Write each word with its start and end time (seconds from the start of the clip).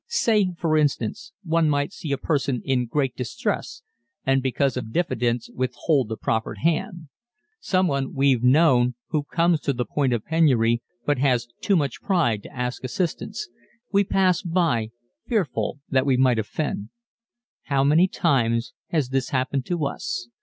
Say, 0.07 0.49
for 0.57 0.77
instance, 0.79 1.31
one 1.43 1.69
might 1.69 1.93
see 1.93 2.11
a 2.11 2.17
person 2.17 2.63
in 2.65 2.87
great 2.87 3.15
distress 3.15 3.83
and 4.25 4.41
because 4.41 4.75
of 4.75 4.91
diffidence 4.91 5.47
withhold 5.53 6.07
the 6.09 6.17
proffered 6.17 6.57
hand 6.57 7.09
someone 7.59 8.15
we've 8.15 8.41
known 8.41 8.95
who 9.09 9.21
comes 9.23 9.61
to 9.61 9.73
the 9.73 9.85
point 9.85 10.11
of 10.11 10.25
penury 10.25 10.81
but 11.05 11.19
has 11.19 11.49
too 11.61 11.75
much 11.75 12.01
pride 12.01 12.41
to 12.41 12.51
ask 12.51 12.83
assistance 12.83 13.47
we 13.91 14.03
pass 14.03 14.41
by 14.41 14.89
fearful 15.27 15.79
that 15.87 16.07
we 16.07 16.17
might 16.17 16.39
offend. 16.39 16.89
How 17.65 17.83
many 17.83 18.07
times 18.07 18.73
has 18.87 19.09
this 19.09 19.29
happened 19.29 19.67
to 19.67 19.85
us? 19.85 20.29